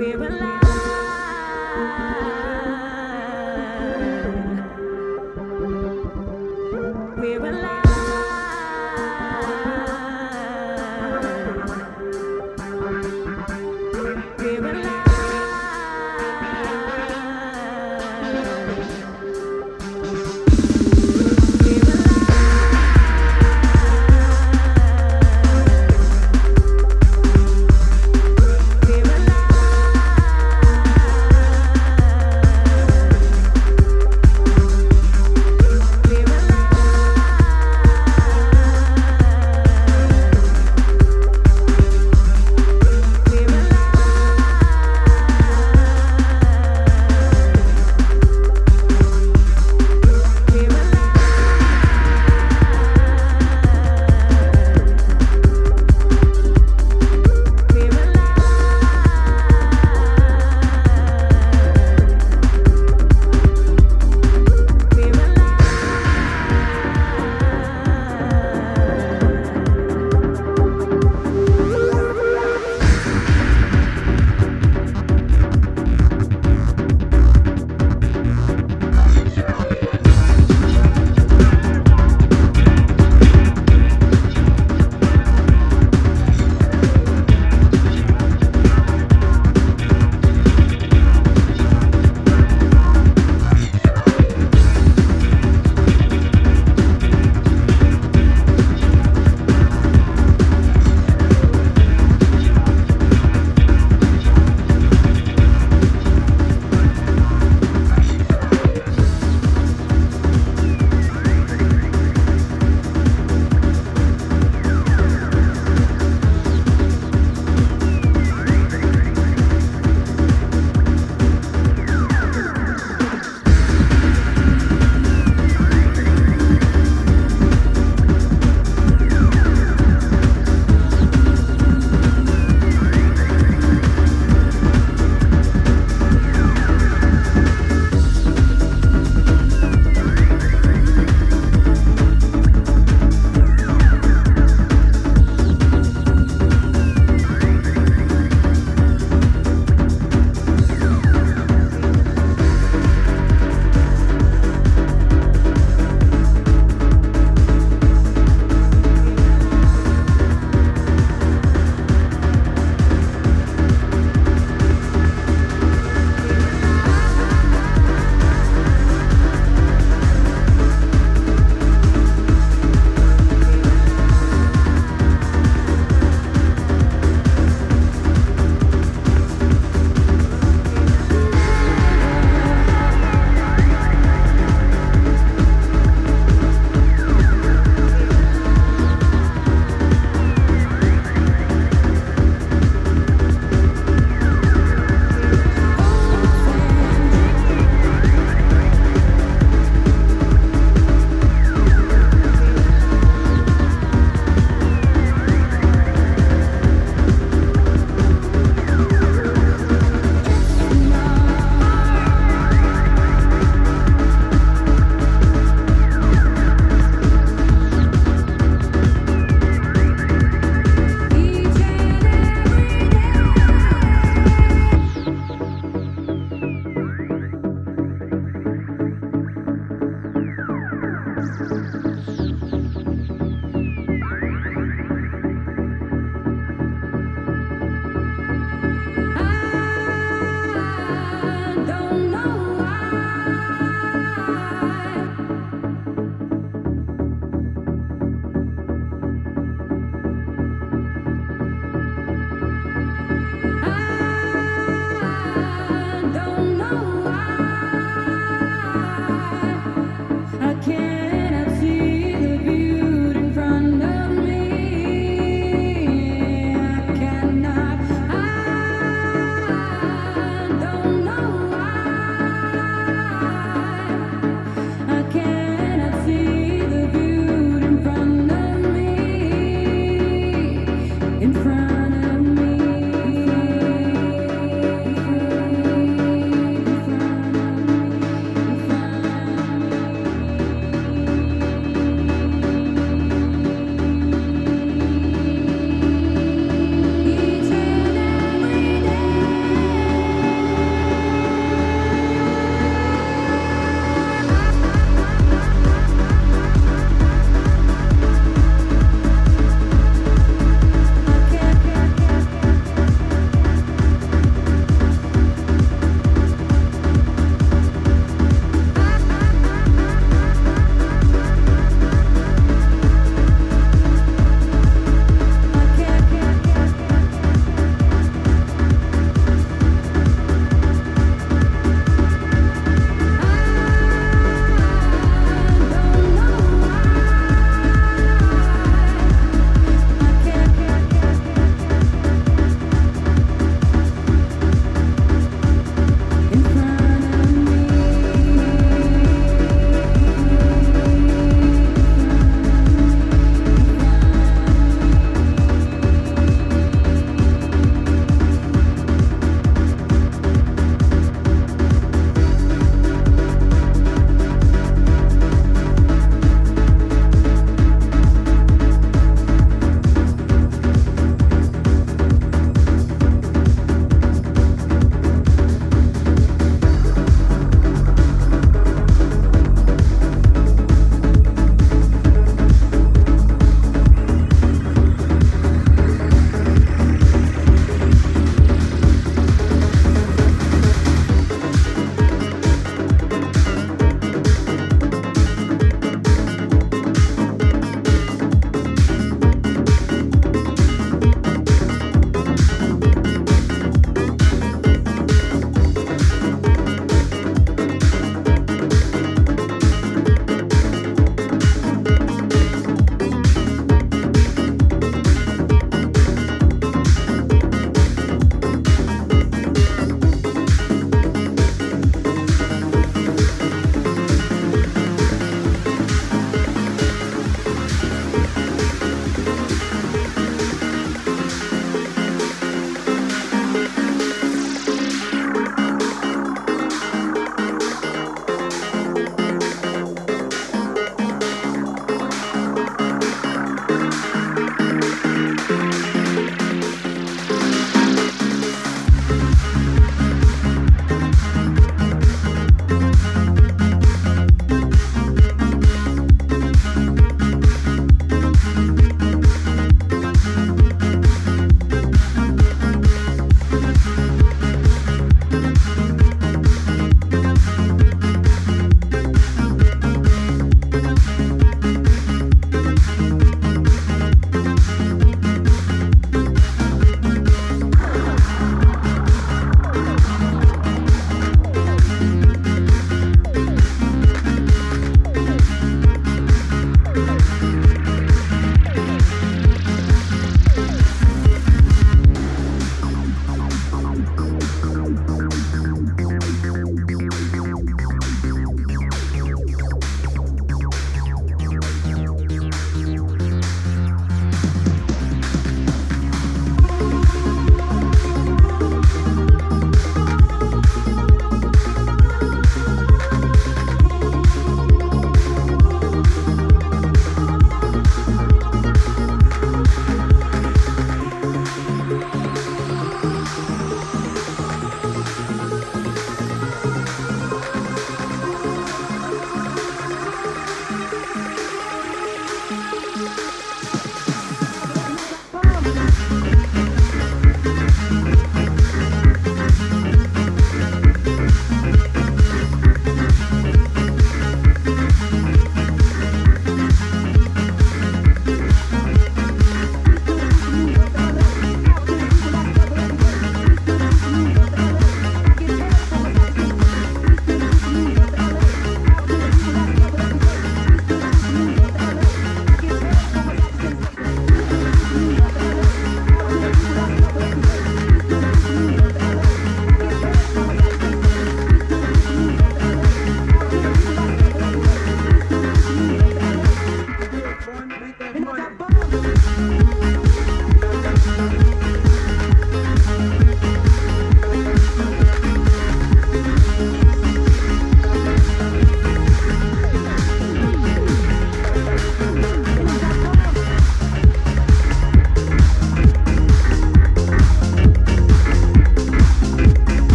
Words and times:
we're 0.00 0.16
alive. 0.16 0.69